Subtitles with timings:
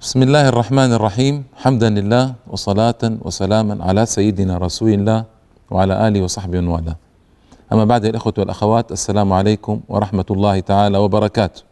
[0.00, 5.24] بسم الله الرحمن الرحيم حمدا لله وصلاة وسلاما على سيدنا رسول الله
[5.70, 6.96] وعلى آله وصحبه والاه
[7.72, 11.62] أما بعد الإخوة والأخوات السلام عليكم ورحمة الله تعالى وبركاته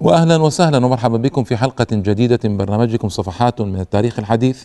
[0.00, 4.64] وأهلا وسهلا ومرحبا بكم في حلقة جديدة من برنامجكم صفحات من التاريخ الحديث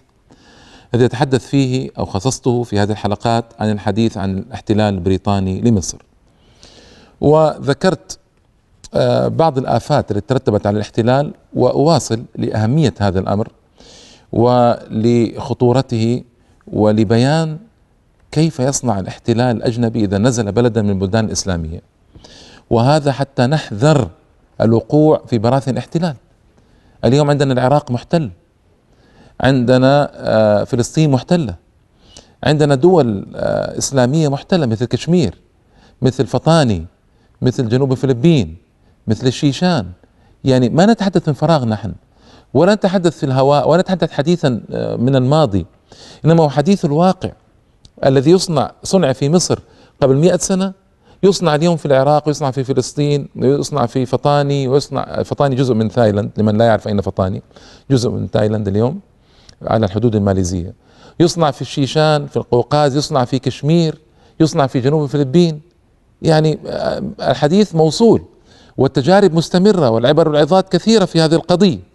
[0.93, 5.97] الذي أتحدث فيه أو خصصته في هذه الحلقات عن الحديث عن الاحتلال البريطاني لمصر.
[7.21, 8.17] وذكرت
[8.93, 13.47] آه، بعض الآفات التي ترتبت على الاحتلال وأواصل لأهمية هذا الأمر
[14.31, 16.23] ولخطورته
[16.67, 17.57] ولبيان
[18.31, 21.81] كيف يصنع الاحتلال الأجنبي إذا نزل بلدا من البلدان الإسلامية.
[22.69, 24.09] وهذا حتى نحذر
[24.61, 26.15] الوقوع في براثن الاحتلال.
[27.05, 28.29] اليوم عندنا العراق محتل.
[29.41, 31.55] عندنا آه، فلسطين محتلة.
[32.43, 35.35] عندنا دول آه، إسلامية محتلة مثل كشمير
[36.01, 36.85] مثل فطاني
[37.41, 38.57] مثل جنوب الفلبين
[39.07, 39.85] مثل الشيشان.
[40.43, 41.93] يعني ما نتحدث من فراغ نحن
[42.53, 45.65] ولا نتحدث في الهواء ولا نتحدث حديثا آه، من الماضي.
[46.25, 47.31] إنما هو حديث الواقع
[48.05, 49.59] الذي يصنع صنع في مصر
[50.01, 50.73] قبل مئة سنة
[51.23, 56.31] يصنع اليوم في العراق ويصنع في فلسطين ويصنع في فطاني ويصنع فطاني جزء من تايلاند
[56.37, 57.41] لمن لا يعرف أين فطاني
[57.91, 58.99] جزء من تايلاند اليوم.
[59.67, 60.73] على الحدود الماليزية.
[61.19, 64.01] يصنع في الشيشان في القوقاز يصنع في كشمير
[64.39, 65.61] يصنع في جنوب الفلبين.
[66.21, 68.21] يعني آه، الحديث موصول
[68.77, 71.91] والتجارب مستمرة والعبر والعظات كثيرة في هذه القضية.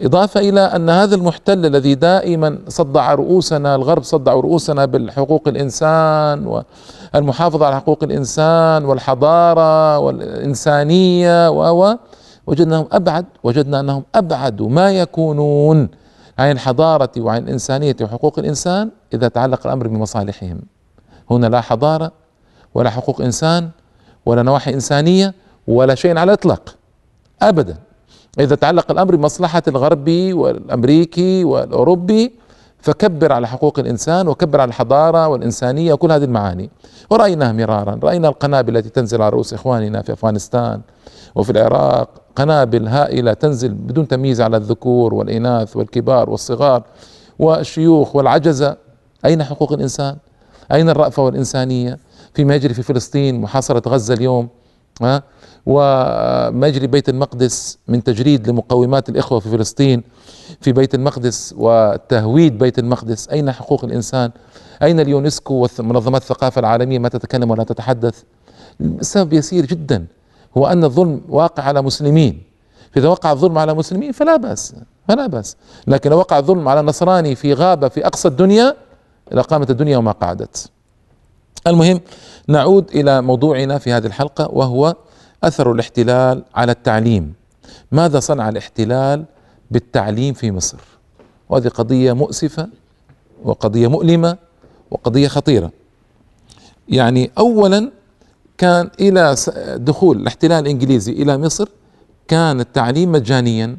[0.00, 6.62] إضافة إلى أن هذا المحتل الذي دائما صدع رؤوسنا الغرب صدع رؤوسنا بالحقوق الإنسان
[7.14, 11.96] والمحافظة على حقوق الإنسان والحضارة والإنسانية و
[12.46, 15.88] وجدناهم أبعد وجدنا أنهم أبعد ما يكونون.
[16.38, 20.60] عن الحضارة وعن الإنسانية وحقوق الإنسان إذا تعلق الأمر بمصالحهم.
[21.30, 22.12] هنا لا حضارة
[22.74, 23.70] ولا حقوق إنسان
[24.26, 25.34] ولا نواحي إنسانية
[25.68, 26.74] ولا شيء على الإطلاق.
[27.42, 27.76] أبدا.
[28.40, 32.32] إذا تعلق الأمر بمصلحة الغربي والأمريكي والأوروبي
[32.82, 36.70] فكبر على حقوق الإنسان وكبر على الحضارة والإنسانية وكل هذه المعاني.
[37.10, 38.00] ورأيناها مرارا.
[38.02, 40.80] رأينا القنابل التي تنزل على رؤوس إخواننا في أفغانستان
[41.34, 46.82] وفي العراق قنابل هائلة تنزل بدون تمييز على الذكور والإناث والكبار والصغار
[47.38, 48.76] والشيوخ والعجزة.
[49.24, 50.16] أين حقوق الإنسان؟
[50.72, 51.98] أين الرأفة والإنسانية
[52.34, 54.48] فيما يجري في فلسطين محاصرة غزة اليوم
[55.02, 55.22] ها؟
[55.66, 60.02] ومجري بيت المقدس من تجريد لمقومات الإخوة في فلسطين.
[60.60, 63.28] في بيت المقدس وتهويد بيت المقدس.
[63.28, 64.30] أين حقوق الإنسان؟
[64.82, 68.22] أين اليونسكو ومنظمات الثقافة العالمية؟ ما تتكلم ولا تتحدث.
[68.80, 70.06] السبب يسير جدا.
[70.56, 72.42] هو أن الظلم واقع على مسلمين.
[72.92, 74.74] فإذا وقع الظلم على مسلمين فلا بأس
[75.08, 75.56] فلا بأس.
[75.86, 78.76] لكن لو وقع الظلم على نصراني في غابة في أقصى الدنيا
[79.32, 80.70] لقامت الدنيا وما قعدت.
[81.66, 82.00] المهم
[82.48, 84.96] نعود إلى موضوعنا في هذه الحلقة وهو
[85.44, 87.34] أثر الاحتلال على التعليم.
[87.92, 89.24] ماذا صنع الاحتلال
[89.70, 90.78] بالتعليم في مصر؟
[91.48, 92.68] وهذه قضية مؤسفة
[93.44, 94.36] وقضية مؤلمة
[94.90, 95.70] وقضية خطيرة.
[96.88, 97.90] يعني اولا
[98.60, 99.34] كان إلى
[99.76, 101.68] دخول الاحتلال الإنجليزي إلى مصر
[102.28, 103.78] كان التعليم مجانيا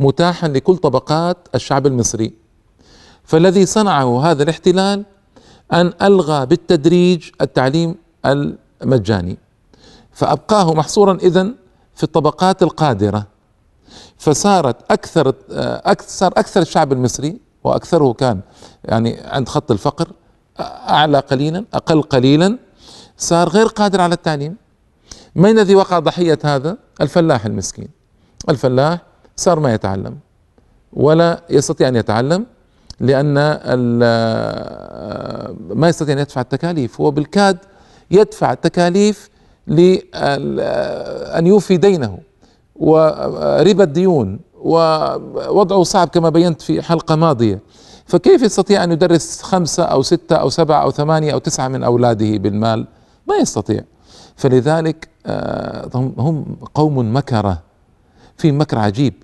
[0.00, 2.32] متاحا لكل طبقات الشعب المصري.
[3.24, 5.04] فالذي صنعه هذا الاحتلال
[5.72, 7.94] أن ألغى بالتدريج التعليم
[8.26, 9.38] المجاني.
[10.12, 11.48] فأبقاه محصورا اذا
[11.94, 13.26] في الطبقات القادرة.
[14.18, 18.40] فصارت أكثر أكثر أكثر الشعب المصري وأكثره كان
[18.84, 20.08] يعني عند خط الفقر
[20.60, 22.58] أعلى قليلا أقل قليلا
[23.18, 24.56] صار غير قادر على التعليم.
[25.34, 27.88] من الذي وقع ضحية هذا؟ الفلاح المسكين.
[28.48, 28.98] الفلاح
[29.36, 30.16] صار ما يتعلم
[30.92, 32.46] ولا يستطيع أن يتعلم
[33.00, 33.34] لأن
[35.74, 37.00] ما يستطيع أن يدفع التكاليف.
[37.00, 37.58] هو بالكاد
[38.10, 39.30] يدفع التكاليف
[39.66, 42.18] لأن يوفي دينه
[42.76, 47.60] وربا الديون ووضعه صعب كما بينت في حلقة ماضية.
[48.06, 52.36] فكيف يستطيع أن يدرس خمسة أو ستة أو سبعة أو ثمانية أو تسعة من أولاده
[52.36, 52.86] بالمال؟
[53.28, 53.84] ما يستطيع.
[54.36, 57.62] فلذلك آه، هم قوم مكرة
[58.36, 59.14] في مكر عجيب.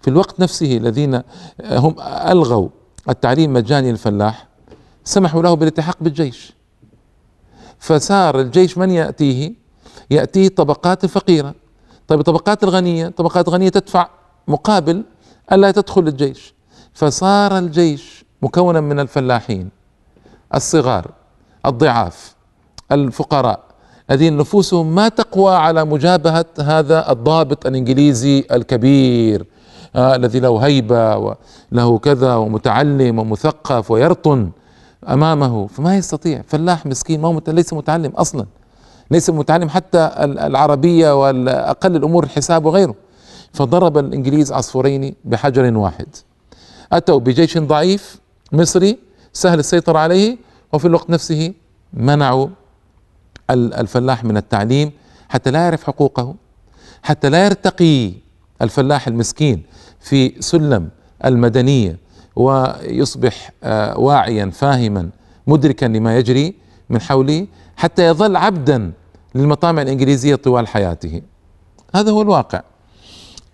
[0.00, 1.22] في الوقت نفسه الذين
[1.64, 2.68] هم ألغوا
[3.08, 4.48] التعليم مجاني للفلاح
[5.04, 6.52] سمحوا له بالالتحاق بالجيش.
[7.78, 9.54] فصار الجيش من يأتيه؟
[10.10, 11.54] يأتيه الطبقات الفقيرة.
[12.08, 14.08] طيب الطبقات الغنية طبقات غنية تدفع
[14.48, 15.04] مقابل
[15.52, 16.54] ألا تدخل الجيش.
[16.92, 19.70] فصار الجيش مكونا من الفلاحين
[20.54, 21.10] الصغار
[21.66, 22.34] الضعاف.
[22.92, 23.60] الفقراء.
[24.10, 29.46] الذين نفوسهم ما تقوى على مجابهة هذا الضابط الإنجليزي الكبير
[29.96, 34.50] آه الذي له هيبة وله كذا ومتعلم ومثقف ويرطن
[35.08, 35.66] أمامه.
[35.66, 38.46] فما يستطيع فلاح مسكين ما هو ليس متعلم أصلا
[39.10, 42.94] ليس متعلم حتى العربية والأقل الأمور الحساب وغيره.
[43.52, 46.06] فضرب الإنجليز عصفورين بحجر واحد.
[46.92, 48.20] أتوا بجيش ضعيف
[48.52, 48.98] مصري
[49.32, 50.36] سهل السيطرة عليه
[50.72, 51.52] وفي الوقت نفسه
[51.94, 52.48] منعوا
[53.50, 54.92] الفلاح من التعليم
[55.28, 56.34] حتى لا يعرف حقوقه
[57.02, 58.12] حتى لا يرتقي
[58.62, 59.62] الفلاح المسكين
[60.00, 60.88] في سلم
[61.24, 61.98] المدنية
[62.36, 65.10] ويصبح آه، واعيا فاهما
[65.46, 66.54] مدركا لما يجري
[66.90, 68.92] من حوله حتى يظل عبدا
[69.34, 71.22] للمطامع الإنجليزية طوال حياته.
[71.94, 72.62] هذا هو الواقع.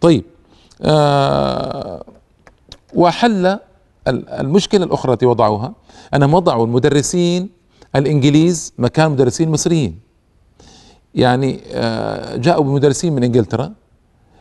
[0.00, 0.24] طيب
[0.82, 2.04] آه
[2.94, 3.58] وحل
[4.08, 5.72] المشكلة الأخرى التي وضعوها
[6.14, 7.48] انهم وضعوا المدرسين
[7.96, 10.00] الإنجليز مكان مدرسين مصريين.
[11.14, 13.72] يعني آه، جاءوا بمدرسين من إنجلترا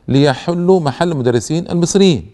[0.08, 2.32] ليحلوا محل المدرسين المصريين.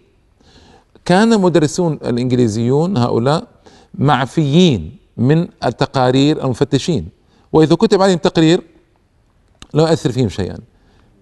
[1.04, 3.46] كان المدرسون الإنجليزيون هؤلاء
[3.94, 7.08] معفيين من التقارير المفتشين.
[7.52, 8.62] وإذا كتب عليهم تقرير
[9.74, 10.58] لا يؤثر فيهم شيئا.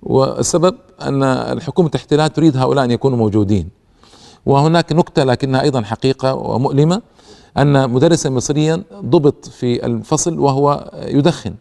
[0.03, 3.69] والسبب أن الحكومة الاحتلال تريد هؤلاء أن يكونوا موجودين.
[4.47, 7.03] وهناك نكتة لكنها أيضا حقيقة ومؤلمة.
[7.59, 11.55] أن مدرسا مصريا ضبط في الفصل وهو يدخن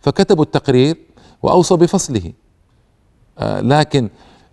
[0.00, 0.96] فكتبوا التقرير
[1.42, 2.32] واوصوا بفصله.
[3.38, 4.08] آه، لكن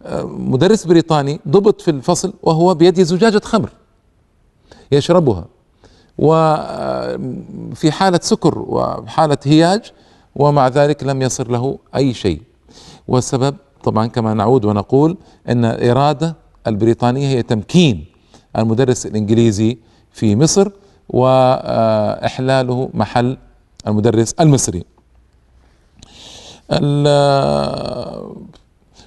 [0.06, 3.70] آه، مدرس بريطاني ضبط في الفصل وهو بيده زجاجة خمر
[4.92, 5.46] يشربها.
[6.18, 9.92] وفي آه، حالة سكر وحالة هياج
[10.36, 12.42] ومع ذلك لم يصر له أي شيء.
[13.08, 15.18] والسبب طبعا كما نعود ونقول
[15.50, 16.36] أن الإرادة
[16.68, 18.06] البريطانية هي تمكين
[18.58, 19.78] المدرس الإنجليزي
[20.12, 20.72] في مصر
[21.10, 23.38] وإحلاله محل
[23.88, 24.84] المدرس المصري.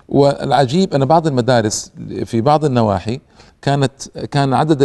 [0.08, 1.92] والعجيب أن بعض المدارس
[2.24, 3.20] في بعض النواحي
[3.62, 4.78] كانت كان عدد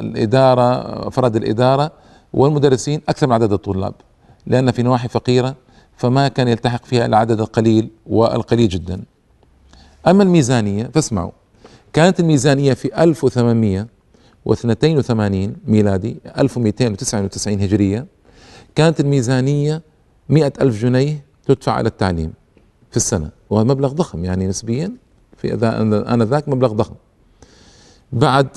[0.00, 0.62] الإدارة
[1.08, 1.92] افراد الإدارة
[2.32, 3.94] والمدرسين أكثر من عدد الطلاب
[4.46, 5.54] لأن في نواحي فقيرة
[5.96, 9.02] فما كان يلتحق فيها إلا عدد القليل والقليل جدا.
[10.06, 11.30] أما الميزانية فاسمعوا
[11.92, 12.94] كانت الميزانية في
[14.50, 18.06] 1882 ميلادي 1299 هجرية.
[18.74, 19.82] كانت الميزانية
[20.28, 22.32] مئة ألف جنيه تدفع على التعليم
[22.90, 24.92] في السنة وهذا مبلغ ضخم يعني نسبيا
[25.36, 25.54] في
[26.08, 26.94] آنذاك مبلغ ضخم.
[28.12, 28.48] بعد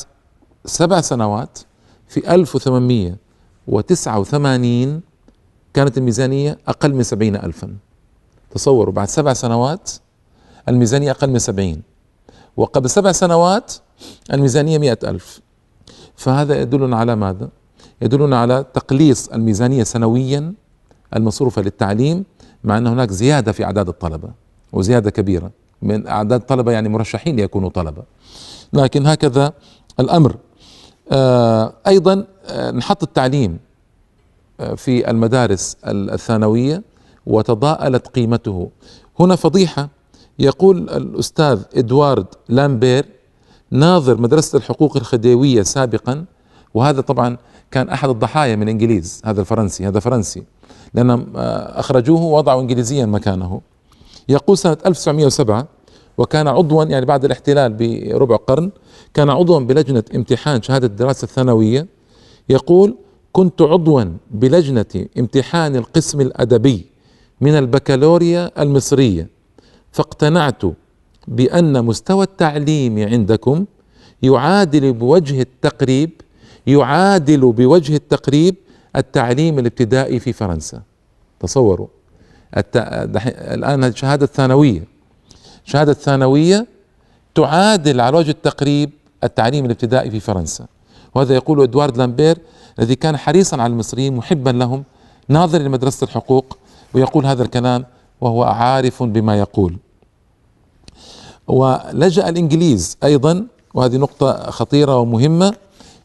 [0.66, 1.60] سبع سنوات
[2.08, 5.02] في 1889
[5.74, 7.76] كانت الميزانية أقل من سبعين ألفا.
[8.52, 9.92] تصوروا بعد سبع سنوات
[10.70, 11.82] الميزانية أقل من سبعين.
[12.58, 13.74] وقبل سبع سنوات
[14.34, 15.40] الميزانية مئة ألف.
[16.16, 17.50] فهذا يدلنا على ماذا؟
[18.02, 20.54] يدلنا على تقليص الميزانية سنويا
[21.16, 22.26] المصروفة للتعليم
[22.64, 24.30] مع أن هناك زيادة في أعداد الطلبة
[24.74, 25.52] وزيادة كبيرة.
[25.82, 28.04] من أعداد الطلبة يعني مرشحين ليكونوا طلبة.
[28.74, 29.54] لكن هكذا
[30.00, 30.36] الأمر.
[31.12, 33.60] آه أيضا آه نحط التعليم
[34.60, 36.84] آه في المدارس الثانوية
[37.26, 38.70] وتضاءلت قيمته.
[39.20, 39.90] هنا فضيحة.
[40.40, 43.06] يقول الأستاذ إدوارد لامبير
[43.74, 46.26] ناظر مدرسة الحقوق الخديوية سابقا
[46.74, 47.38] وهذا طبعا
[47.72, 50.44] كان أحد الضحايا من إنجليز هذا الفرنسي هذا فرنسي
[50.94, 53.62] لأنهم آه، أخرجوه ووضعوا إنجليزيا مكانه.
[54.30, 55.68] يقول سنة 1907
[56.18, 58.72] وكان عضوا يعني بعد الاحتلال بربع قرن
[59.14, 61.88] كان عضوا بلجنة امتحان شهادة الدراسة الثانوية.
[62.50, 62.96] يقول
[63.32, 66.86] كنت عضوا بلجنة امتحان القسم الأدبي
[67.42, 69.30] من البكالوريا المصرية
[69.92, 70.62] فاقتنعت
[71.28, 73.66] بأن مستوى التعليم عندكم
[74.24, 76.10] يعادل بوجه التقريب
[76.68, 78.56] يعادل بوجه التقريب
[78.96, 80.82] التعليم الابتدائي في فرنسا.
[81.40, 81.88] تصوروا.
[82.58, 82.78] الت...
[83.58, 84.84] الآن الشهادة الثانوية
[85.66, 86.68] الشهادة الثانوية
[87.36, 88.90] تعادل على وجه التقريب
[89.24, 90.66] التعليم الابتدائي في فرنسا.
[91.16, 92.38] وهذا يقول إدوارد لامبير
[92.80, 94.84] الذي كان حريصا على المصريين محبا لهم
[95.28, 96.58] ناظر لمدرسة الحقوق
[96.94, 97.86] ويقول هذا الكلام
[98.22, 99.78] وهو عارف بما يقول.
[101.48, 105.54] ولجأ الإنجليز أيضا وهذه نقطة خطيرة ومهمة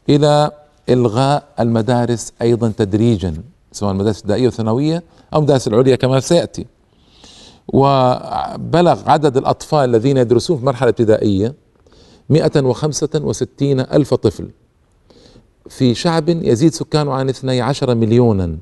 [0.09, 0.51] إلى
[0.89, 3.35] إلغاء المدارس أيضا تدريجا
[3.73, 5.03] سواء المدارس الابتدائية والثانوية
[5.35, 6.67] أو المدارس العليا كما سيأتي.
[7.69, 11.55] وبلغ عدد الأطفال الذين يدرسون في مرحلة ابتدائية
[12.31, 14.51] 165 ألف طفل.
[15.69, 18.59] في شعب يزيد سكانه عن 12 مليونا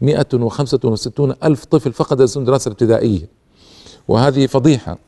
[0.00, 3.28] 165 ألف طفل فقط يدرسون دراسة ابتدائية.
[4.08, 4.98] وهذه فضيحة.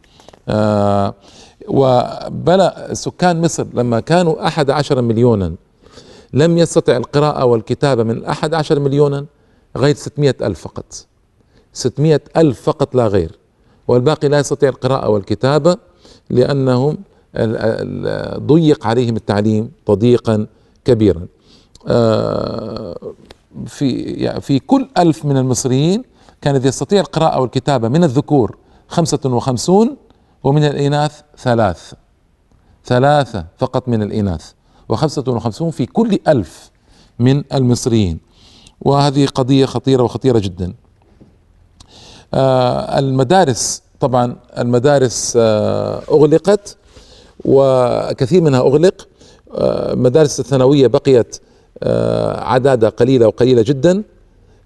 [0.49, 1.15] آه
[1.69, 5.55] وبلغ سكان مصر لما كانوا أحد عشر مليونا
[6.33, 9.25] لم يستطع القراءة والكتابة من أحد عشر مليونا
[9.77, 10.85] غير ستمائة ألف فقط.
[11.73, 13.39] ستمائة ألف فقط لا غير.
[13.89, 15.77] والباقي لا يستطيع القراءة والكتابة
[16.31, 16.99] لأنهم
[18.47, 20.47] ضيق عليهم التعليم تضييقا
[20.85, 21.27] كبيرا.
[21.89, 22.97] آه،
[23.67, 26.03] في في كل ألف من المصريين
[26.43, 28.57] كان يستطيع القراءة والكتابة من الذكور
[28.89, 29.97] خمسة وخمسون
[30.47, 31.93] ومن الإناث ثلاث.
[32.85, 34.53] ثلاثة فقط من الإناث
[34.89, 36.71] وخمسة وخمسون في كل ألف
[37.19, 38.19] من المصريين.
[38.81, 40.75] وهذه قضية خطيرة وخطيرة جدا.
[42.35, 46.77] آه المدارس طبعا المدارس آه أغلقت
[47.45, 49.09] وكثير منها أغلق.
[49.55, 51.37] آه مدارس الثانوية بقيت
[52.39, 54.03] عدادة قليلة وقليلة جدا.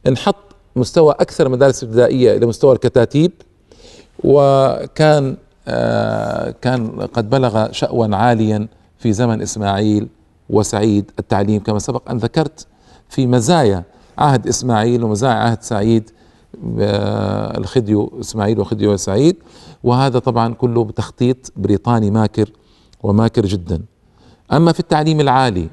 [0.06, 0.36] انحط
[0.76, 3.32] مستوى أكثر مدارس ابتدائية إلى مستوى الكتاتيب.
[4.24, 5.36] وكان
[6.62, 10.08] كان قد بلغ شأوا عاليا في زمن إسماعيل
[10.50, 12.66] وسعيد التعليم كما سبق أن ذكرت
[13.08, 13.84] في مزايا
[14.18, 16.10] عهد إسماعيل ومزايا عهد سعيد
[17.58, 19.36] الخديو إسماعيل وخديو سعيد.
[19.84, 22.50] وهذا طبعا كله بتخطيط بريطاني ماكر
[23.02, 23.82] وماكر جدا.
[24.52, 25.68] أما في التعليم العالي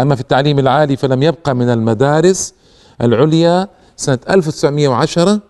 [0.00, 2.54] أما في التعليم العالي فلم يبقى من المدارس
[3.00, 5.40] العليا سنة 1910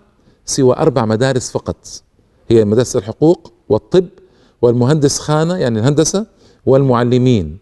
[0.45, 1.77] سوى أربع مدارس فقط.
[2.59, 4.07] هي مدرسة الحقوق والطب
[4.63, 6.27] والمهندس خانة يعني الهندسة
[6.67, 7.59] والمعلمين.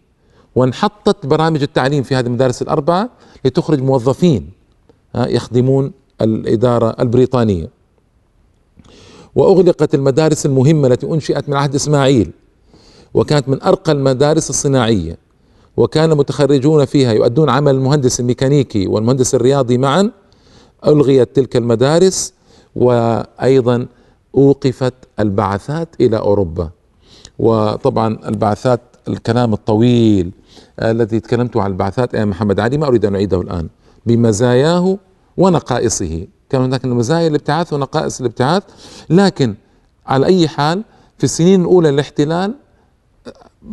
[0.55, 3.09] وانحطت برامج التعليم في هذه المدارس الأربعة
[3.45, 4.49] لتخرج موظفين
[5.15, 7.69] يخدمون الإدارة البريطانية.
[9.35, 12.31] وأغلقت المدارس المهمة التي أنشئت من عهد إسماعيل
[13.13, 15.17] وكانت من أرقى المدارس الصناعية.
[15.77, 20.11] وكان متخرجون فيها يؤدون عمل المهندس الميكانيكي والمهندس الرياضي معا.
[20.87, 22.33] ألغيت تلك المدارس
[22.75, 23.87] وأيضا
[24.35, 26.69] أوقفت البعثات إلى أوروبا.
[27.39, 30.31] وطبعا البعثات الكلام الطويل
[30.81, 33.69] الذي تكلمت عن البعثات أيام محمد علي ما أريد أن أعيده الآن.
[34.05, 34.97] بمزاياه
[35.37, 36.27] ونقائصه.
[36.49, 38.63] كان هناك مزايا الابتعاث ونقائص الابتعاث
[39.09, 39.55] لكن
[40.05, 40.83] على أي حال
[41.17, 42.55] في السنين الأولى للاحتلال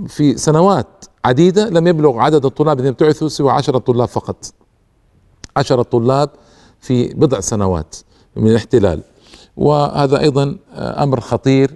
[0.06, 4.52] في سنوات عديدة لم يبلغ عدد الطلاب الذين ابتعثوا سوى عشرة طلاب فقط.
[5.56, 6.30] عشرة طلاب
[6.80, 7.96] في بضع سنوات
[8.36, 9.02] من الاحتلال.
[9.58, 11.74] وهذا أيضا أمر خطير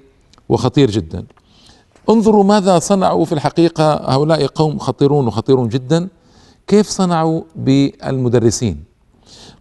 [0.49, 1.25] وخطير جدا.
[2.11, 6.09] انظروا ماذا صنعوا في الحقيقة هؤلاء قوم خطيرون وخطيرون جدا.
[6.67, 8.85] كيف صنعوا بالمدرسين؟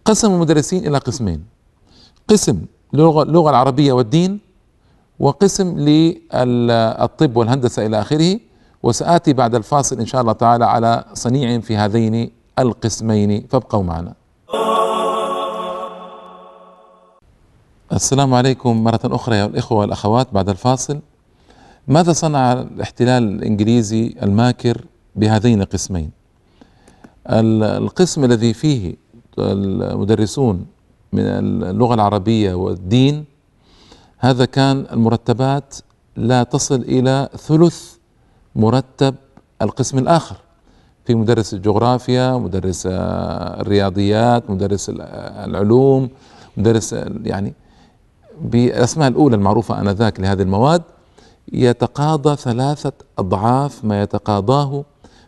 [0.04, 1.44] قسموا المدرسين إلى قسمين.
[2.28, 2.58] قسم
[2.92, 4.40] للغة العربية والدين
[5.18, 8.40] وقسم للطب والهندسة إلى آخره.
[8.82, 13.46] وسآتي بعد الفاصل إن شاء الله تعالى على صنيع في هذين القسمين.
[13.50, 14.21] فابقوا معنا.
[17.92, 21.00] السلام عليكم مرة أخرى يا الإخوة والأخوات بعد الفاصل.
[21.88, 24.84] ماذا صنع الاحتلال الإنجليزي الماكر
[25.16, 26.10] بهذين القسمين
[27.28, 28.94] القسم الذي فيه
[29.38, 30.66] المدرسون
[31.12, 31.22] من
[31.70, 33.24] اللغة العربية والدين
[34.18, 35.74] هذا كان المرتبات
[36.16, 37.94] لا تصل إلى ثلث
[38.56, 39.14] مرتب
[39.62, 40.36] القسم الآخر.
[41.04, 44.90] في مدرس الجغرافيا مدرس الرياضيات مدرس
[45.46, 46.08] العلوم
[46.56, 46.92] مدرس
[47.24, 47.54] يعني
[48.40, 50.82] بالأسماء الأولى المعروفة آنذاك لهذه المواد
[51.52, 54.84] يتقاضى ثلاثة أضعاف ما يتقاضاه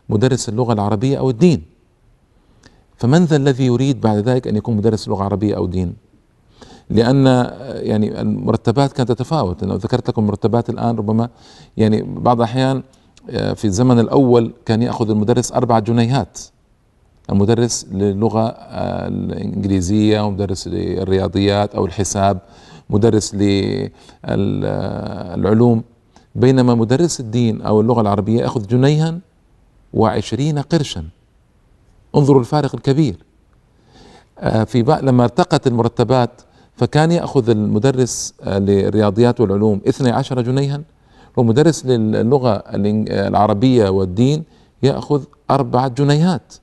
[0.09, 1.63] مدرس اللغة العربية أو الدين.
[2.97, 5.95] فمن ذا الذي يريد بعد ذلك أن يكون مدرس لغة عربية أو دين
[6.91, 7.27] لأن
[7.65, 9.65] يعني المرتبات كانت تتفاوت.
[9.65, 11.29] لو ذكرت لكم المرتبات الآن ربما
[11.77, 12.83] يعني بعض الأحيان
[13.31, 16.39] آه، في الزمن الأول كان يأخذ المدرس أربعة جنيهات.
[17.31, 22.39] المدرس للغة آه، الإنجليزية ومدرس للرياضيات أو الحساب.
[22.91, 23.35] مدرس
[24.25, 24.75] للعلوم
[26.35, 29.19] بينما مدرس الدين أو اللغة العربية يأخذ جنيها
[29.95, 31.05] وعشرين قرشا.
[32.17, 33.17] انظروا الفارق الكبير.
[34.39, 36.31] آه، في لما ارتقت المرتبات
[36.77, 40.81] فكان يأخذ المدرس آه، للرياضيات والعلوم 12 جنيها
[41.37, 44.45] ومدرس للغة العربية والدين
[44.83, 46.55] يأخذ أربعة جنيهات.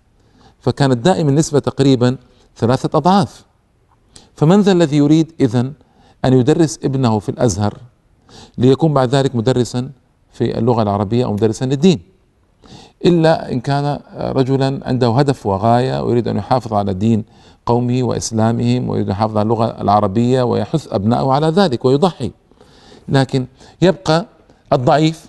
[0.60, 2.18] فكانت دائما النسبة تقريبا
[2.58, 3.46] ثلاثة أضعاف.
[4.36, 5.74] فمن ذا الذي يريد إذن؟
[6.26, 7.78] أن يدرس ابنه في الأزهر
[8.58, 9.90] ليكون بعد ذلك مدرسا
[10.32, 12.00] في اللغة العربية أو مدرسا للدين
[13.06, 17.24] إلا إن كان رجلا عنده هدف وغاية ويريد أن يحافظ على دين
[17.66, 22.32] قومه وإسلامهم ويريد أن يحافظ على اللغة العربية ويحث أبنائه على ذلك ويضحي.
[23.10, 23.46] لكن
[23.82, 24.26] يبقى
[24.74, 25.26] الضعيف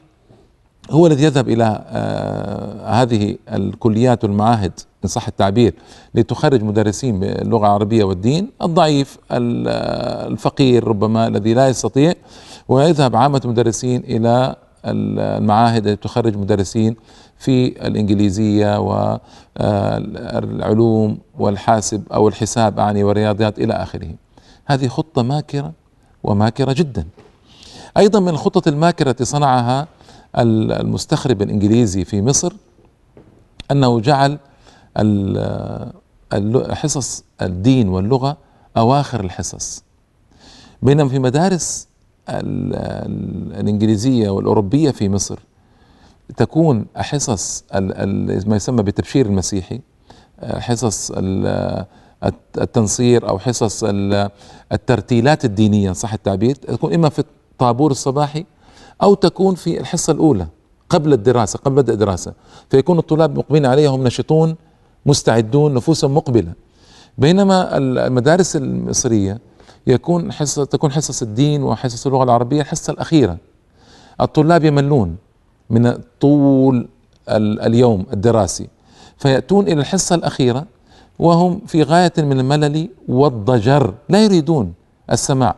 [0.93, 4.73] هو الذي يذهب إلى آه هذه الكليات والمعاهد
[5.05, 5.75] إن صح التعبير
[6.15, 12.15] لتخرج مدرسين باللغة العربية والدين الضعيف الفقير ربما الذي لا يستطيع
[12.69, 16.97] ويذهب عامة المدرسين إلى المعاهد التي تخرج مدرسين
[17.39, 18.81] في الإنجليزية
[19.61, 24.09] والعلوم والحاسب أو الحساب أعني والرياضيات إلى آخره.
[24.65, 25.73] هذه خطة ماكرة
[26.23, 27.07] وماكرة جدا.
[27.97, 29.87] أيضا من الخطط الماكرة التي صنعها
[30.39, 32.53] المستخرب الإنجليزي في مصر
[33.71, 34.39] أنه جعل
[36.75, 38.37] حصص الدين واللغة
[38.77, 39.83] أواخر الحصص.
[40.83, 41.89] بينما في مدارس
[42.29, 45.39] الإنجليزية والأوروبية في مصر
[46.37, 47.65] تكون حصص
[48.47, 49.81] ما يسمى بالتبشير المسيحي
[50.43, 51.13] حصص
[52.59, 53.85] التنصير أو حصص
[54.73, 58.45] الترتيلات الدينية صح التعبير؟ تكون إما في الطابور الصباحي
[59.03, 60.47] أو تكون في الحصة الأولى
[60.89, 62.33] قبل الدراسة قبل بدء الدراسة.
[62.71, 64.57] فيكون الطلاب مقبلين عليها هم نشطون
[65.07, 66.53] مستعدون نفوسهم مقبلة.
[67.19, 69.39] بينما المدارس المصرية
[69.87, 73.37] يكون حصة تكون حصص الدين وحصص اللغة العربية الحصة الأخيرة.
[74.21, 75.17] الطلاب يملون
[75.71, 76.89] من طول
[77.29, 78.69] اليوم الدراسي.
[79.17, 80.67] فيأتون إلى الحصة الأخيرة
[81.19, 84.73] وهم في غاية من الملل والضجر لا يريدون
[85.11, 85.55] السماع.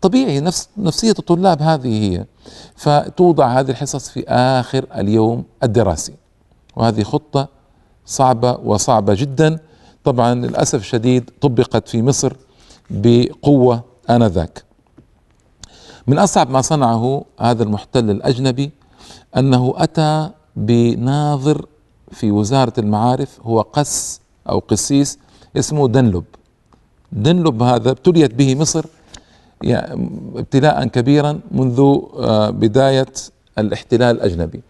[0.00, 2.24] طبيعي نفس نفسية الطلاب هذه هي.
[2.76, 6.14] فتوضع هذه الحصص في آخر اليوم الدراسي.
[6.76, 7.48] وهذه خطة
[8.06, 9.58] صعبة وصعبة جدا.
[10.04, 12.32] طبعا للأسف الشديد طبقت في مصر
[12.90, 14.64] بقوة آنذاك.
[16.06, 18.70] من أصعب ما صنعه هذا المحتل الأجنبي
[19.36, 21.66] أنه أتى بناظر
[22.10, 25.18] في وزارة المعارف هو قس أو قسيس
[25.56, 26.24] اسمه دنلب
[27.12, 28.86] دنلب هذا ابتليت به مصر
[29.64, 33.06] ابتلاء كبيرا منذ آه، بداية
[33.58, 34.60] الاحتلال الأجنبي.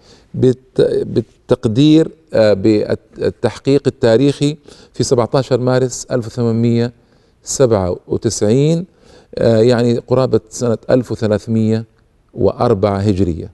[1.04, 4.56] بالتقدير آه، بالتحقيق التاريخي
[4.94, 8.86] في 17 مارس 1897
[9.38, 13.50] آه، يعني قرابة سنة 1304 هجرية.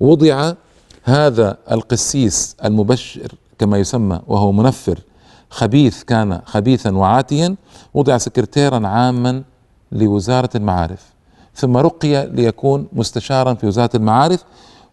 [0.00, 0.52] وضع
[1.02, 4.98] هذا القسيس المبشر كما يسمى وهو منفر
[5.50, 7.56] خبيث كان خبيثا وعاتيا
[7.94, 9.42] وضع سكرتيرا عاما
[9.92, 11.12] لوزارة المعارف.
[11.54, 14.44] ثم رقي ليكون مستشارا في وزارة المعارف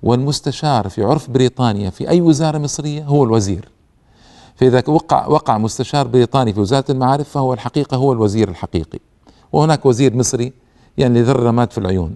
[0.04, 3.70] والمستشار في عرف بريطانيا في أي وزارة مصرية هو الوزير.
[4.56, 9.00] فإذا وقع وقع مستشار بريطاني في وزارة المعارف فهو الحقيقة هو الوزير الحقيقي.
[9.54, 10.54] وهناك وزير مصري
[10.98, 12.16] يعني ذر رماد في العيون.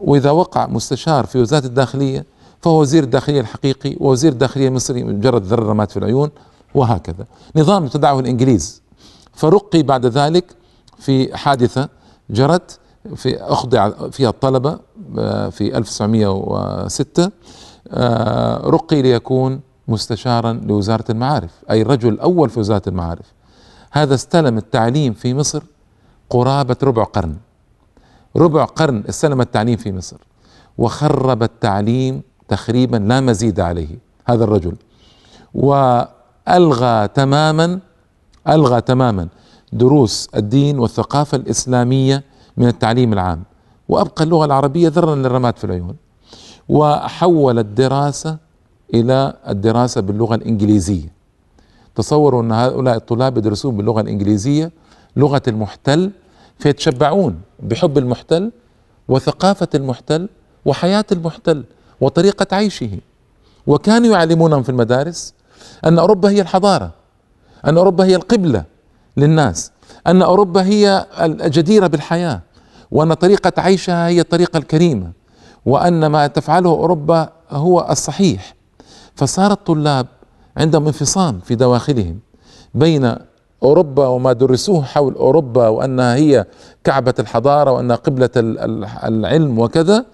[0.00, 2.24] وإذا وقع مستشار في وزارة الداخلية
[2.60, 6.30] فهو وزير الداخلية الحقيقي ووزير الداخليه المصري مجرد ذر رماد في العيون
[6.74, 7.26] وهكذا.
[7.56, 8.82] نظام ابتدعه الإنجليز.
[9.34, 10.44] فرقي بعد ذلك
[11.02, 11.88] في حادثة
[12.30, 12.78] جرت
[13.14, 14.78] في أخضع فيها الطلبة
[15.18, 17.30] آه، في 1906
[17.88, 23.32] آه، رقي ليكون مستشارا لوزارة المعارف أي الرجل الأول في وزارة المعارف.
[23.92, 25.62] هذا استلم التعليم في مصر
[26.30, 27.36] قرابة ربع قرن.
[28.36, 30.16] ربع قرن استلم التعليم في مصر
[30.78, 34.76] وخرب التعليم تخريبا لا مزيد عليه هذا الرجل.
[35.54, 37.80] وألغى تماما
[38.48, 39.28] ألغى تماما
[39.72, 42.24] دروس الدين والثقافة الإسلامية
[42.56, 43.42] من التعليم العام.
[43.88, 45.96] وأبقى اللغة العربية ذرا للرماد في العيون.
[46.68, 48.36] وحول الدراسة
[48.94, 51.12] إلى الدراسة باللغة الإنجليزية.
[51.94, 54.72] تصوروا أن هؤلاء الطلاب يدرسون باللغة الإنجليزية
[55.16, 56.10] لغة المحتل
[56.58, 58.52] فيتشبعون بحب المحتل
[59.08, 60.28] وثقافة المحتل
[60.64, 61.64] وحياة المحتل
[62.00, 62.90] وطريقة عيشه.
[63.66, 65.34] وكانوا يعلمونهم في المدارس
[65.84, 66.90] أن أوروبا هي الحضارة
[67.66, 68.64] أن أوروبا هي القبلة
[69.16, 69.72] للناس.
[70.06, 72.40] أن أوروبا هي الجديرة بالحياة
[72.90, 75.12] وأن طريقة عيشها هي الطريقة الكريمة
[75.66, 78.54] وأن ما تفعله أوروبا هو الصحيح.
[79.14, 80.06] فصار الطلاب
[80.56, 82.18] عندهم انفصام في دواخلهم
[82.74, 83.14] بين
[83.62, 86.46] أوروبا وما درسوه حول أوروبا وأنها هي
[86.84, 90.04] كعبة الحضارة وأنها قبلة العلم وكذا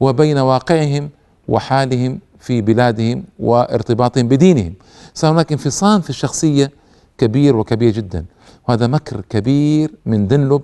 [0.00, 1.10] وبين واقعهم
[1.48, 4.74] وحالهم في بلادهم وارتباطهم بدينهم.
[5.14, 6.70] صار هناك انفصام في الشخصية
[7.18, 8.24] كبير وكبير جدا.
[8.68, 10.62] وهذا مكر كبير من دنلب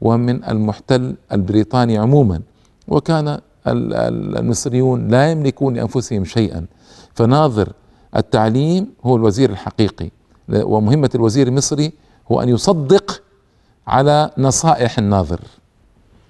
[0.00, 2.40] ومن المحتل البريطاني عموما.
[2.88, 6.66] وكان المصريون لا يملكون لأنفسهم شيئا.
[7.14, 7.72] فناظر
[8.16, 10.10] التعليم هو الوزير الحقيقي.
[10.48, 11.92] ومهمة الوزير المصري
[12.32, 13.22] هو أن يصدق
[13.86, 15.40] على نصائح الناظر.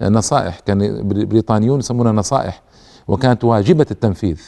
[0.01, 2.61] نصائح كان البريطانيون يسمونها نصائح
[3.07, 4.41] وكانت واجبة التنفيذ.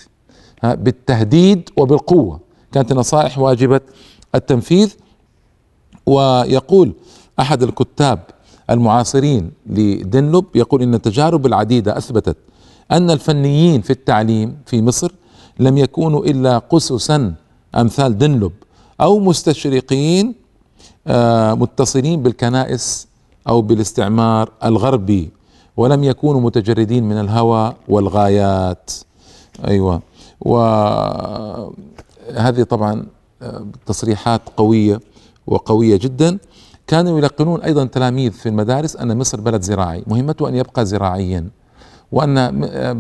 [0.63, 2.39] بالتهديد وبالقوة.
[2.71, 3.81] كانت النصائح واجبة
[4.35, 4.95] التنفيذ
[6.05, 6.93] ويقول
[7.39, 8.19] أحد الكتاب
[8.69, 12.37] المعاصرين لدنلب يقول إن التجارب العديدة أثبتت
[12.91, 15.11] أن الفنيين في التعليم في مصر
[15.59, 17.33] لم يكونوا إلا قسسا
[17.75, 18.51] أمثال دنلب
[19.01, 20.35] أو مستشرقين
[21.07, 23.07] آه، متصلين بالكنائس
[23.47, 25.29] أو بالاستعمار الغربي
[25.77, 28.91] ولم يكونوا متجردين من الهوى والغايات.
[29.67, 30.01] أيوه.
[30.41, 31.73] وهذه
[32.69, 33.05] طبعا
[33.41, 34.99] آه، تصريحات قوية.
[35.47, 36.37] وقوية جدا.
[36.87, 40.03] كانوا يلقنون أيضا تلاميذ في المدارس أن مصر بلد زراعي.
[40.07, 41.49] مهمته أن يبقى زراعيا
[42.11, 42.37] وأن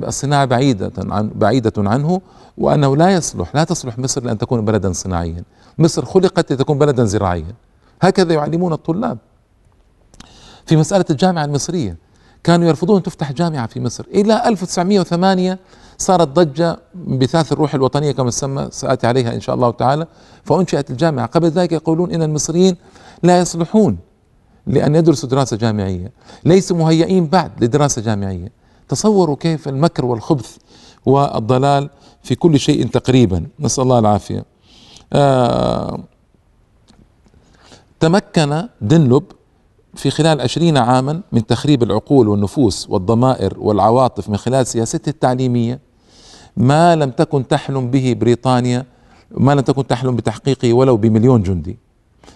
[0.03, 2.21] الصناعة بعيدة عن بعيدة عنه
[2.57, 5.43] وأنه لا يصلح لا تصلح مصر لأن تكون بلدا صناعيا.
[5.77, 7.53] مصر خلقت لتكون بلدا زراعيا.
[8.01, 9.17] هكذا يعلمون الطلاب.
[10.65, 11.97] في مسألة الجامعة المصرية
[12.43, 15.59] كانوا يرفضون أن تفتح جامعة في مصر إلى 1908
[15.97, 20.07] صارت ضجة بثاث الروح الوطنية كما تسمى سآتي عليها إن شاء الله تعالى.
[20.43, 21.25] فأنشئت الجامعة.
[21.25, 22.75] قبل ذلك يقولون إن المصريين
[23.23, 23.97] لا يصلحون
[24.67, 26.11] لأن يدرسوا دراسة جامعية
[26.45, 28.51] ليسوا مهيئين بعد لدراسة جامعية.
[28.89, 30.57] تصوروا كيف المكر والخبث
[31.05, 31.89] والضلال
[32.23, 33.45] في كل شيء تقريبا.
[33.59, 34.45] نسأل الله العافية.
[35.13, 35.99] آه
[37.99, 39.23] تمكن دنلب
[39.95, 45.79] في خلال عشرين عاما من تخريب العقول والنفوس والضمائر والعواطف من خلال سياسته التعليمية
[46.57, 48.85] ما لم تكن تحلم به بريطانيا
[49.31, 51.77] ما لم تكن تحلم بتحقيقه ولو بمليون جندي.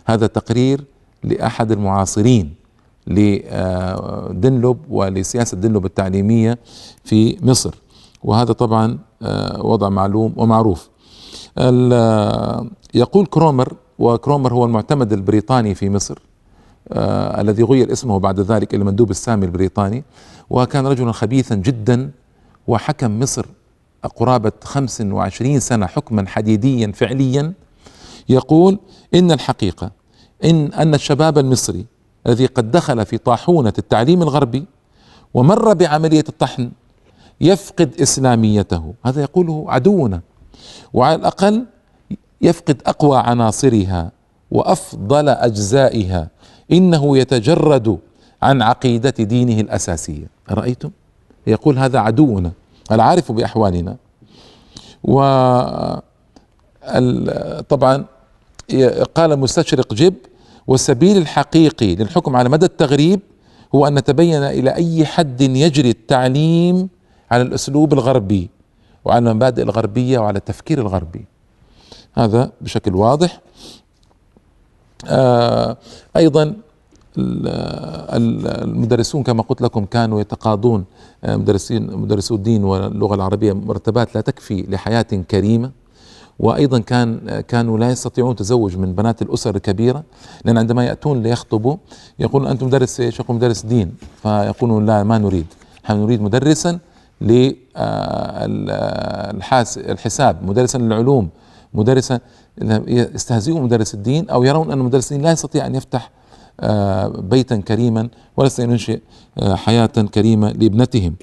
[0.06, 0.86] هذا تقرير
[1.24, 2.56] لأحد المعاصرين
[3.08, 6.60] لدنلب ولسياسة دنلب التعليمية
[7.04, 7.76] في مصر.
[8.24, 10.90] وهذا طبعا آه، وضع معلوم ومعروف.
[12.94, 16.20] يقول كرومر وكرومر هو المعتمد البريطاني في مصر
[16.92, 20.04] آه الذي غير اسمه بعد ذلك إلى مندوب السامي البريطاني
[20.50, 22.12] وكان رجلا خبيثا جدا
[22.68, 23.46] وحكم مصر
[24.16, 27.54] قرابة 25 سنة حكما حديديا فعليا.
[28.30, 28.80] يقول
[29.14, 29.92] إن الحقيقة
[30.44, 31.86] إن أن الشباب المصري
[32.28, 34.66] الذي قد دخل في طاحونة التعليم الغربي
[35.34, 36.72] ومر بعملية الطحن
[37.42, 38.94] يفقد إسلاميته.
[39.06, 40.22] هذا يقوله عدونا
[40.94, 41.66] وعلى الأقل
[42.42, 44.12] يفقد أقوى عناصرها
[44.52, 46.30] وأفضل أجزائها.
[46.72, 47.98] إنه يتجرد
[48.42, 50.28] عن عقيدة دينه الأساسية.
[50.50, 50.90] رايتم
[51.48, 52.52] يقول هذا عدونا
[52.92, 53.96] العارف بأحوالنا.
[55.04, 55.22] و
[57.70, 58.06] طبعا
[59.16, 60.14] قال المستشرق جيب
[60.68, 63.20] والسبيل الحقيقي للحكم على مدى التغريب
[63.76, 66.90] هو أن نتبين إلى أي حد يجري التعليم
[67.32, 68.50] على الأسلوب الغربي
[69.06, 71.26] وعلى المبادئ الغربية وعلى التفكير الغربي.
[72.14, 73.42] هذا بشكل واضح.
[76.18, 76.56] أيضا
[78.64, 80.86] المدرسون كما قلت لكم كانوا يتقاضون
[81.24, 85.72] آه، مدرسين مدرسو الدين واللغة العربية مرتبات لا تكفي لحياة كريمة.
[86.40, 90.04] وأيضا كان كانوا لا يستطيعون التزوج من بنات الأسر الكبيرة
[90.46, 91.78] لأن عندما يأتون ليخطبوا
[92.20, 93.96] يقولون أنتم مدرس إيش؟ يقول مدرس دين.
[94.24, 95.46] فيقولون لا ما نريد.
[95.86, 96.80] نحن نريد مدرسا
[97.22, 97.76] للحساب
[100.36, 101.30] آه، مدرسا للعلوم
[101.74, 102.20] مدرسا
[102.88, 106.12] يستهزئون مدرس الدين أو يرون أن مدرس الدين لا يستطيع أن يفتح
[106.60, 109.00] آه، بيتا كريما ولا ينشئ
[109.38, 111.16] آه، حياة كريمة لابنتهم.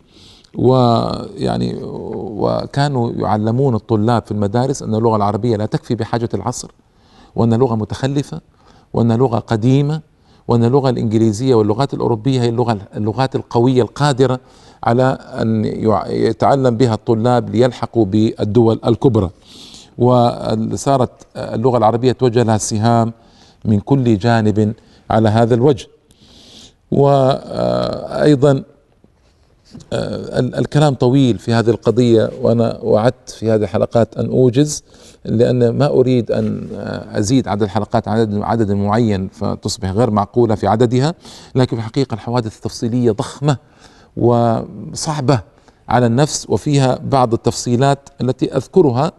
[0.58, 6.70] ويعني وكانوا يعلمون الطلاب في المدارس أن اللغة العربية لا تكفي بحاجة العصر
[7.36, 8.40] وأن لغة متخلفة
[8.92, 10.00] وأن لغة قديمة
[10.48, 14.40] وأن اللغة الإنجليزية واللغات الأوروبية هي اللغة اللغات القوية القادرة
[14.84, 15.64] على أن
[16.08, 19.30] يتعلم بها الطلاب ليلحقوا بالدول الكبرى.
[19.98, 23.12] وصارت اللغة العربية توجه لها السهام
[23.64, 24.74] من كل جانب
[25.10, 25.86] على هذا الوجه.
[26.90, 28.62] وأيضا
[29.92, 34.82] آه، الكلام طويل في هذه القضية وأنا وعدت في هذه الحلقات أن أوجز
[35.24, 36.68] لأن ما أريد أن
[37.12, 41.14] أزيد عدد الحلقات عدد عدد معين فتصبح غير معقولة في عددها
[41.54, 43.56] لكن في الحقيقة الحوادث التفصيلية ضخمة
[44.16, 45.40] وصعبة
[45.88, 49.12] على النفس وفيها بعض التفصيلات التي أذكرها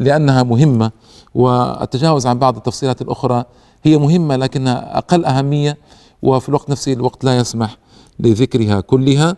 [0.00, 0.90] لأنها مهمة
[1.34, 3.44] والتجاوز عن بعض التفصيلات الأخرى
[3.82, 5.78] هي مهمة لكنها أقل أهمية
[6.22, 7.76] وفي الوقت نفسه الوقت لا يسمح
[8.20, 9.36] لذكرها كلها.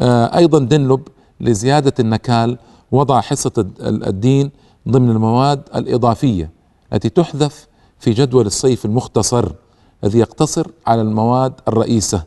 [0.00, 1.00] آه، أيضا دنلب
[1.40, 2.58] لزيادة النكال
[2.92, 4.50] وضع حصة الدين
[4.88, 6.50] ضمن المواد الإضافية
[6.92, 7.66] التي تحذف
[7.98, 9.52] في جدول الصيف المختصر
[10.04, 12.24] الذي يقتصر على المواد الرئيسة.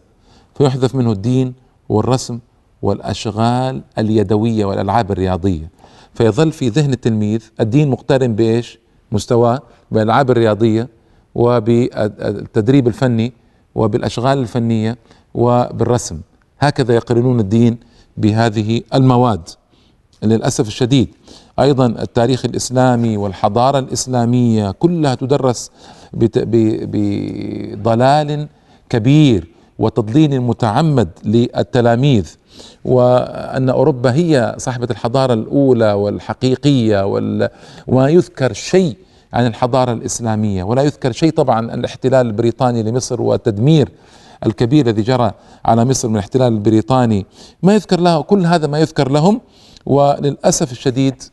[0.55, 1.53] فيحذف منه الدين
[1.89, 2.39] والرسم
[2.81, 5.69] والأشغال اليدوية والألعاب الرياضية.
[6.15, 8.79] فيظل في ذهن التلميذ الدين مقترن بإيش؟
[9.11, 10.87] مستواه بالألعاب الرياضية
[11.35, 13.33] وبالتدريب الفني
[13.75, 14.97] وبالأشغال الفنية
[15.33, 16.21] وبالرسم.
[16.59, 17.77] هكذا يقرنون الدين
[18.17, 19.49] بهذه المواد.
[20.23, 21.07] للأسف الشديد
[21.59, 25.71] أيضا التاريخ الإسلامي والحضارة الإسلامية كلها تدرس
[26.93, 28.47] بضلال
[28.89, 29.47] كبير
[29.79, 32.35] وتضليل متعمد للتلاميذ.
[32.85, 37.05] وأن أوروبا هي صاحبة الحضارة الأولى والحقيقية
[37.87, 38.97] وما يذكر شيء
[39.33, 43.89] عن الحضارة الإسلامية ولا يذكر شيء طبعا الاحتلال البريطاني لمصر والتدمير
[44.45, 45.31] الكبير الذي جرى
[45.65, 47.25] على مصر من الاحتلال البريطاني.
[47.63, 49.41] ما يذكر له كل هذا ما يذكر لهم
[49.85, 51.23] وللأسف الشديد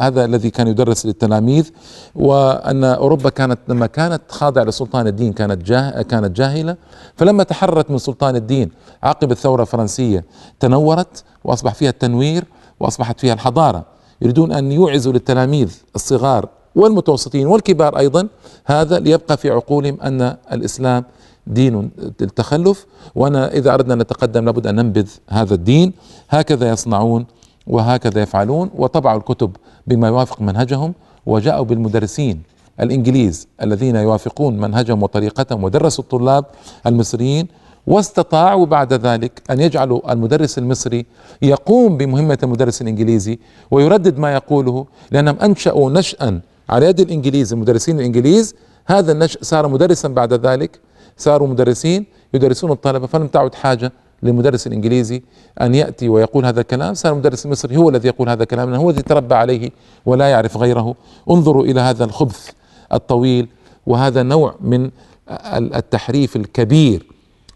[0.00, 1.70] هذا الذي كان يدرس للتلاميذ
[2.14, 6.76] وأن أوروبا كانت لما كانت خاضعة لسلطان الدين كانت جاه كانت جاهلة.
[7.16, 8.70] فلما تحررت من سلطان الدين
[9.02, 10.24] عقب الثورة الفرنسية
[10.60, 12.44] تنورت وأصبح فيها التنوير
[12.80, 13.84] وأصبحت فيها الحضارة.
[14.22, 18.28] يريدون أن يوعزوا للتلاميذ الصغار والمتوسطين والكبار أيضا.
[18.66, 21.04] هذا ليبقى في عقولهم أن الإسلام
[21.46, 25.92] دين التخلف وأنا إذا أردنا أن نتقدم لابد أن ننبذ هذا الدين.
[26.28, 27.26] هكذا يصنعون
[27.68, 30.94] وهكذا يفعلون وطبعوا الكتب بما يوافق منهجهم
[31.26, 32.42] وجاءوا بالمدرسين
[32.80, 36.44] الإنجليز الذين يوافقون منهجهم وطريقتهم ودرسوا الطلاب
[36.86, 37.48] المصريين
[37.86, 41.06] واستطاعوا بعد ذلك أن يجعلوا المدرس المصري
[41.42, 43.38] يقوم بمهمة المدرس الإنجليزي
[43.70, 48.54] ويردد ما يقوله لأنهم أنشأوا نشأ على يد الإنجليز المدرسين الإنجليز.
[48.86, 50.80] هذا النشأ صار مدرسا بعد ذلك
[51.16, 55.22] صاروا مدرسين يدرسون الطلبة فلم تعد حاجة للمدرس الإنجليزي
[55.60, 56.94] أن يأتي ويقول هذا الكلام.
[56.94, 59.70] صار المدرس المصري هو الذي يقول هذا الكلام هو الذي تربى عليه
[60.06, 60.94] ولا يعرف غيره.
[61.30, 62.50] انظروا إلى هذا الخبث
[62.92, 63.48] الطويل
[63.86, 64.90] وهذا نوع من
[65.54, 67.06] التحريف الكبير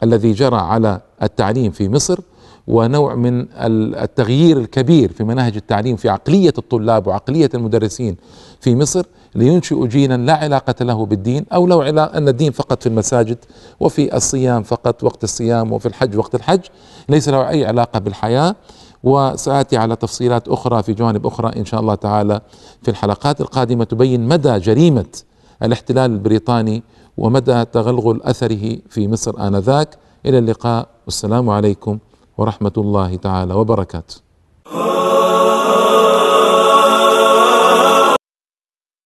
[0.03, 2.20] الذي جرى على التعليم في مصر
[2.66, 8.16] ونوع من التغيير الكبير في مناهج التعليم في عقلية الطلاب وعقلية المدرسين
[8.61, 9.07] في مصر.
[9.35, 13.38] لينشئ جيلا لا علاقة له بالدين أو لو علاقة أن الدين فقط في المساجد
[13.81, 16.61] وفي الصيام فقط وقت الصيام وفي الحج وقت الحج.
[17.09, 18.57] ليس له أي علاقة بالحياة.
[19.05, 22.40] وسآتي على تفصيلات أخرى في جوانب أخرى إن شاء الله تعالى
[22.83, 25.07] في الحلقات القادمة تبين مدى جريمة
[25.62, 26.83] الاحتلال البريطاني
[27.16, 29.99] ومدى تغلغل أثره في مصر آنذاك.
[30.27, 30.88] إلى اللقاء.
[31.07, 31.99] والسلام عليكم
[32.38, 34.16] ورحمة الله تعالى وبركاته.